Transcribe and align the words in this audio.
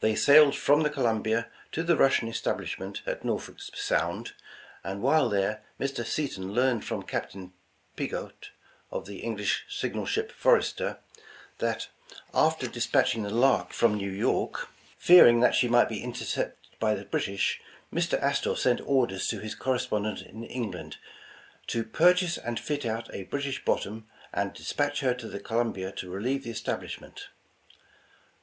''They 0.00 0.16
sailed 0.16 0.56
from 0.56 0.80
the 0.82 0.88
Columbia 0.88 1.50
to 1.72 1.82
the 1.82 1.94
Russian 1.98 2.26
establishment 2.26 3.02
at 3.04 3.22
Norfolk 3.22 3.60
Sound, 3.60 4.32
and 4.82 5.02
while 5.02 5.28
there 5.28 5.60
Mr. 5.78 6.06
Seton 6.06 6.54
learned 6.54 6.86
from 6.86 7.02
Captain 7.02 7.52
Pigot, 7.96 8.48
of 8.90 9.04
the 9.04 9.18
English 9.18 9.66
signal 9.68 10.06
ship— 10.06 10.32
'Forester', 10.32 11.00
that 11.58 11.88
after 12.32 12.66
despatch 12.66 13.14
ing 13.14 13.24
the 13.24 13.28
Lark 13.28 13.74
from 13.74 13.92
New 13.96 14.08
York, 14.08 14.70
fearing 14.96 15.40
that 15.40 15.54
she 15.54 15.68
might 15.68 15.90
be 15.90 16.02
intercepted 16.02 16.56
by 16.80 16.94
the 16.94 17.04
British, 17.04 17.60
Mr. 17.92 18.18
Astor 18.22 18.56
sent 18.56 18.80
orders 18.86 19.28
to 19.28 19.38
his 19.40 19.54
correspondent 19.54 20.22
in 20.22 20.44
England, 20.44 20.96
"to 21.66 21.84
purchase 21.84 22.38
and 22.38 22.58
fit 22.58 22.80
225 22.80 22.84
The 23.30 23.36
Original 23.36 23.52
John 23.52 23.52
Jacob 23.52 23.70
Astor 23.70 23.90
out 23.90 23.96
a 24.00 24.00
British 24.00 24.00
bottom, 24.02 24.08
and 24.32 24.54
despatch 24.54 25.00
her 25.00 25.12
to 25.12 25.28
the 25.28 25.40
Columbia 25.44 25.92
to 25.92 26.10
relieve 26.10 26.44
the 26.44 26.50
establishment." 26.50 27.28